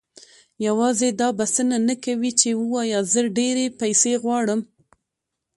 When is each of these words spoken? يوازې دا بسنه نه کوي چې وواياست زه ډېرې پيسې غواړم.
يوازې 0.67 1.09
دا 1.19 1.29
بسنه 1.37 1.77
نه 1.87 1.95
کوي 2.03 2.31
چې 2.39 2.49
وواياست 2.59 3.09
زه 3.15 3.21
ډېرې 3.37 3.65
پيسې 3.79 4.13
غواړم. 4.23 4.59